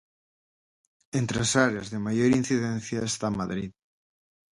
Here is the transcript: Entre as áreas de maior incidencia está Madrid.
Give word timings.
Entre 1.19 1.37
as 1.45 1.51
áreas 1.67 1.87
de 1.93 1.99
maior 2.05 2.29
incidencia 2.41 2.99
está 3.11 3.27
Madrid. 3.39 3.71